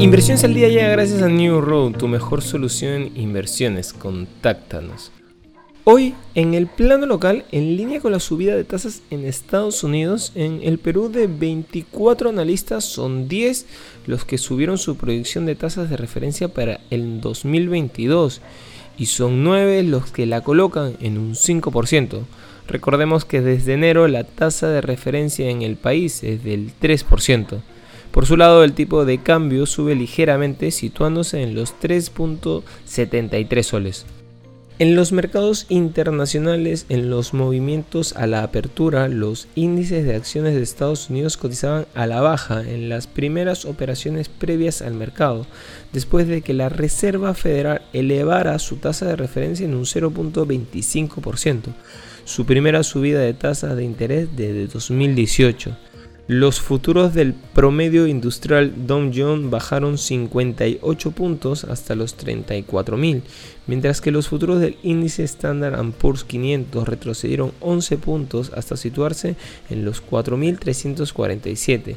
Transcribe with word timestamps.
Inversiones 0.00 0.44
al 0.44 0.54
día 0.54 0.68
llega 0.68 0.90
gracias 0.90 1.22
a 1.22 1.28
New 1.28 1.60
Road, 1.60 1.96
tu 1.96 2.06
mejor 2.06 2.40
solución 2.40 2.92
en 2.92 3.16
inversiones. 3.16 3.92
Contáctanos. 3.92 5.10
Hoy, 5.82 6.14
en 6.36 6.54
el 6.54 6.68
plano 6.68 7.04
local, 7.04 7.46
en 7.50 7.76
línea 7.76 8.00
con 8.00 8.12
la 8.12 8.20
subida 8.20 8.54
de 8.54 8.62
tasas 8.62 9.02
en 9.10 9.24
Estados 9.24 9.82
Unidos, 9.82 10.30
en 10.36 10.60
el 10.62 10.78
Perú 10.78 11.08
de 11.08 11.26
24 11.26 12.28
analistas 12.28 12.84
son 12.84 13.26
10 13.26 13.66
los 14.06 14.24
que 14.24 14.38
subieron 14.38 14.78
su 14.78 14.96
proyección 14.96 15.46
de 15.46 15.56
tasas 15.56 15.90
de 15.90 15.96
referencia 15.96 16.46
para 16.46 16.78
el 16.90 17.20
2022 17.20 18.40
y 18.98 19.06
son 19.06 19.42
9 19.42 19.82
los 19.82 20.12
que 20.12 20.26
la 20.26 20.42
colocan 20.42 20.96
en 21.00 21.18
un 21.18 21.34
5%. 21.34 22.20
Recordemos 22.68 23.24
que 23.24 23.40
desde 23.40 23.72
enero 23.72 24.06
la 24.06 24.22
tasa 24.22 24.68
de 24.68 24.80
referencia 24.80 25.50
en 25.50 25.62
el 25.62 25.74
país 25.74 26.22
es 26.22 26.44
del 26.44 26.70
3%. 26.80 27.62
Por 28.10 28.26
su 28.26 28.36
lado, 28.36 28.64
el 28.64 28.72
tipo 28.72 29.04
de 29.04 29.18
cambio 29.18 29.66
sube 29.66 29.94
ligeramente 29.94 30.70
situándose 30.70 31.42
en 31.42 31.54
los 31.54 31.74
3.73 31.80 33.62
soles. 33.62 34.06
En 34.80 34.94
los 34.94 35.10
mercados 35.10 35.66
internacionales, 35.70 36.86
en 36.88 37.10
los 37.10 37.34
movimientos 37.34 38.12
a 38.14 38.28
la 38.28 38.44
apertura, 38.44 39.08
los 39.08 39.48
índices 39.56 40.04
de 40.04 40.14
acciones 40.14 40.54
de 40.54 40.62
Estados 40.62 41.10
Unidos 41.10 41.36
cotizaban 41.36 41.86
a 41.96 42.06
la 42.06 42.20
baja 42.20 42.60
en 42.62 42.88
las 42.88 43.08
primeras 43.08 43.64
operaciones 43.64 44.28
previas 44.28 44.80
al 44.80 44.94
mercado, 44.94 45.48
después 45.92 46.28
de 46.28 46.42
que 46.42 46.54
la 46.54 46.68
Reserva 46.68 47.34
Federal 47.34 47.82
elevara 47.92 48.56
su 48.60 48.76
tasa 48.76 49.06
de 49.06 49.16
referencia 49.16 49.66
en 49.66 49.74
un 49.74 49.84
0.25%, 49.84 51.74
su 52.24 52.46
primera 52.46 52.84
subida 52.84 53.18
de 53.18 53.34
tasa 53.34 53.74
de 53.74 53.82
interés 53.82 54.28
desde 54.36 54.68
2018. 54.68 55.76
Los 56.28 56.60
futuros 56.60 57.14
del 57.14 57.32
promedio 57.32 58.06
industrial 58.06 58.86
Dow 58.86 59.10
Jones 59.14 59.48
bajaron 59.48 59.96
58 59.96 61.10
puntos 61.12 61.64
hasta 61.64 61.94
los 61.94 62.18
34.000, 62.18 63.22
mientras 63.66 64.02
que 64.02 64.10
los 64.10 64.28
futuros 64.28 64.60
del 64.60 64.76
índice 64.82 65.24
Standard 65.24 65.82
Poor's 65.92 66.24
500 66.24 66.86
retrocedieron 66.86 67.52
11 67.60 67.96
puntos 67.96 68.52
hasta 68.54 68.76
situarse 68.76 69.36
en 69.70 69.86
los 69.86 70.04
4.347. 70.04 71.96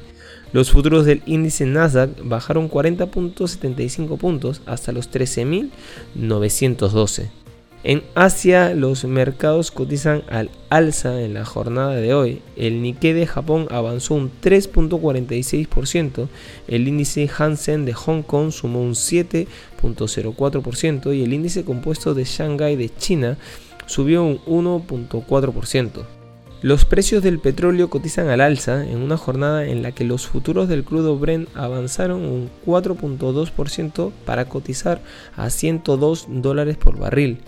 Los 0.54 0.72
futuros 0.72 1.06
del 1.06 1.22
índice 1.26 1.66
Nasdaq 1.66 2.12
bajaron 2.24 2.70
40.75 2.70 4.18
puntos 4.18 4.62
hasta 4.66 4.94
los 4.94 5.12
13.912. 5.12 7.41
En 7.84 8.04
Asia 8.14 8.76
los 8.76 9.06
mercados 9.06 9.72
cotizan 9.72 10.22
al 10.30 10.52
alza 10.70 11.20
en 11.22 11.34
la 11.34 11.46
jornada 11.46 11.96
de 11.96 12.14
hoy. 12.14 12.44
El 12.56 12.84
Nikkei 12.84 13.14
de 13.14 13.26
Japón 13.26 13.66
avanzó 13.72 14.14
un 14.14 14.30
3.46%, 14.42 16.28
el 16.68 16.88
índice 16.88 17.28
Hansen 17.36 17.86
de 17.86 17.94
Hong 17.94 18.22
Kong 18.22 18.52
sumó 18.52 18.82
un 18.82 18.94
7.04% 18.94 21.16
y 21.16 21.24
el 21.24 21.34
índice 21.34 21.66
compuesto 21.66 22.14
de 22.14 22.24
Shanghai 22.24 22.76
de 22.76 22.96
China 22.96 23.40
subió 23.88 24.24
un 24.24 24.38
1.4%. 24.46 26.21
Los 26.64 26.86
precios 26.86 27.24
del 27.24 27.40
petróleo 27.40 27.90
cotizan 27.90 28.30
al 28.30 28.40
alza 28.40 28.86
en 28.88 29.00
una 29.00 29.18
jornada 29.18 29.66
en 29.66 29.82
la 29.82 29.94
que 29.94 30.04
los 30.04 30.28
futuros 30.28 30.70
del 30.70 30.84
crudo 30.84 31.18
Brent 31.18 31.50
avanzaron 31.56 32.22
un 32.22 32.52
4.2% 32.68 34.12
para 34.28 34.46
cotizar 34.46 35.02
a 35.36 35.50
102 35.50 36.28
dólares 36.30 36.78
por 36.78 37.00
barril 37.00 37.40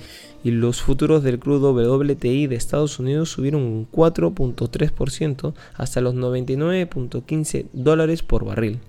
y 0.44 0.50
los 0.50 0.82
futuros 0.82 1.22
del 1.22 1.38
crudo 1.38 1.74
WTI 1.74 2.48
de 2.48 2.56
Estados 2.56 2.98
Unidos 2.98 3.30
subieron 3.30 3.62
un 3.62 3.88
4.3% 3.92 5.54
hasta 5.76 6.02
los 6.02 6.16
99.15 6.16 7.68
dólares 7.72 8.24
por 8.24 8.46
barril. 8.46 8.80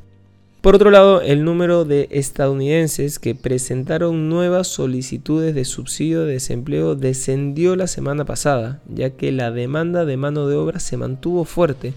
Por 0.64 0.76
otro 0.76 0.90
lado, 0.90 1.20
el 1.20 1.44
número 1.44 1.84
de 1.84 2.08
estadounidenses 2.10 3.18
que 3.18 3.34
presentaron 3.34 4.30
nuevas 4.30 4.66
solicitudes 4.66 5.54
de 5.54 5.66
subsidio 5.66 6.25
de 6.25 6.32
desempleo 6.32 6.94
descendió 6.94 7.76
la 7.76 7.86
semana 7.86 8.25
pasada, 8.25 8.80
ya 8.88 9.10
que 9.10 9.30
la 9.30 9.50
demanda 9.50 10.06
de 10.06 10.16
mano 10.16 10.48
de 10.48 10.56
obra 10.56 10.80
se 10.80 10.97
mantuvo 10.97 11.44
fuerte, 11.44 11.92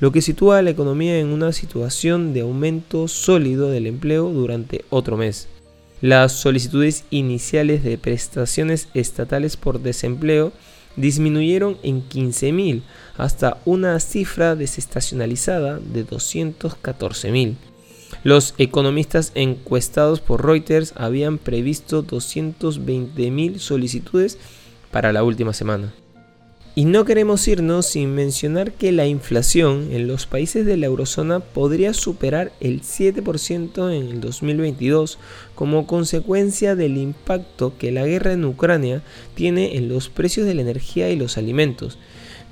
lo 0.00 0.12
que 0.12 0.20
sitúa 0.20 0.58
a 0.58 0.62
la 0.62 0.68
economía 0.68 1.18
en 1.18 1.28
una 1.28 1.54
situación 1.54 2.34
de 2.34 2.42
aumento 2.42 3.08
sólido 3.08 3.70
del 3.70 3.86
empleo 3.86 4.28
durante 4.28 4.84
otro 4.90 5.16
mes. 5.16 5.48
Las 6.02 6.32
solicitudes 6.32 7.04
iniciales 7.08 7.82
de 7.82 7.96
prestaciones 7.96 8.88
estatales 8.92 9.56
por 9.56 9.80
desempleo 9.80 10.52
disminuyeron 10.94 11.78
en 11.82 12.06
15.000 12.06 12.82
hasta 13.16 13.56
una 13.64 13.98
cifra 13.98 14.56
desestacionalizada 14.56 15.78
de 15.78 16.06
214.000. 16.06 17.69
Los 18.22 18.54
economistas 18.58 19.32
encuestados 19.34 20.20
por 20.20 20.44
Reuters 20.44 20.92
habían 20.96 21.38
previsto 21.38 22.04
220.000 22.04 23.58
solicitudes 23.58 24.38
para 24.90 25.12
la 25.12 25.22
última 25.22 25.52
semana. 25.52 25.92
Y 26.76 26.84
no 26.84 27.04
queremos 27.04 27.48
irnos 27.48 27.86
sin 27.86 28.14
mencionar 28.14 28.72
que 28.72 28.92
la 28.92 29.06
inflación 29.06 29.88
en 29.90 30.06
los 30.06 30.26
países 30.26 30.64
de 30.64 30.76
la 30.76 30.86
eurozona 30.86 31.40
podría 31.40 31.92
superar 31.94 32.52
el 32.60 32.82
7% 32.82 33.92
en 33.92 34.08
el 34.08 34.20
2022 34.20 35.18
como 35.56 35.86
consecuencia 35.88 36.76
del 36.76 36.96
impacto 36.96 37.76
que 37.76 37.90
la 37.90 38.06
guerra 38.06 38.32
en 38.32 38.44
Ucrania 38.44 39.02
tiene 39.34 39.76
en 39.76 39.88
los 39.88 40.08
precios 40.08 40.46
de 40.46 40.54
la 40.54 40.62
energía 40.62 41.10
y 41.10 41.16
los 41.16 41.38
alimentos, 41.38 41.98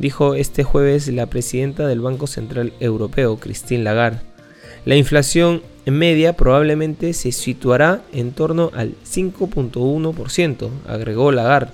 dijo 0.00 0.34
este 0.34 0.64
jueves 0.64 1.06
la 1.08 1.26
presidenta 1.26 1.86
del 1.86 2.00
Banco 2.00 2.26
Central 2.26 2.72
Europeo, 2.80 3.36
Christine 3.36 3.84
Lagarde. 3.84 4.38
La 4.84 4.96
inflación 4.96 5.62
media 5.86 6.34
probablemente 6.34 7.12
se 7.12 7.32
situará 7.32 8.02
en 8.12 8.32
torno 8.32 8.70
al 8.74 8.94
5.1%, 9.04 10.68
agregó 10.86 11.32
Lagarde 11.32 11.72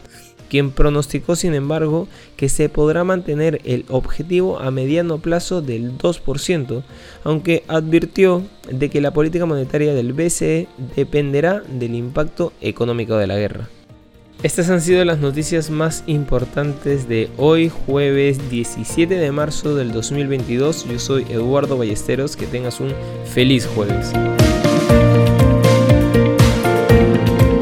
quien 0.54 0.70
pronosticó 0.70 1.34
sin 1.34 1.53
embargo 1.54 2.06
que 2.37 2.48
se 2.48 2.69
podrá 2.69 3.03
mantener 3.03 3.60
el 3.65 3.84
objetivo 3.88 4.60
a 4.60 4.70
mediano 4.70 5.19
plazo 5.19 5.62
del 5.62 5.98
2%, 5.98 6.84
aunque 7.25 7.65
advirtió 7.66 8.44
de 8.70 8.88
que 8.88 9.00
la 9.00 9.12
política 9.12 9.47
monetaria 9.47 9.94
del 9.94 10.12
BCE 10.12 10.69
dependerá 10.94 11.60
del 11.69 11.97
impacto 11.97 12.53
económico 12.60 13.16
de 13.16 13.26
la 13.26 13.36
guerra. 13.36 13.69
Estas 14.44 14.69
han 14.69 14.82
sido 14.82 15.03
las 15.06 15.21
noticias 15.21 15.71
más 15.71 16.05
importantes 16.06 17.09
de 17.09 17.31
hoy, 17.38 17.71
jueves 17.87 18.50
17 18.50 19.15
de 19.15 19.32
marzo 19.32 19.75
del 19.75 19.91
2022. 19.91 20.87
Yo 20.87 20.99
soy 20.99 21.25
Eduardo 21.31 21.78
Ballesteros, 21.78 22.37
que 22.37 22.44
tengas 22.44 22.78
un 22.78 22.93
feliz 23.25 23.66
jueves. 23.66 24.12